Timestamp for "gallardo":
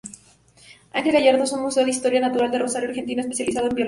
1.13-1.43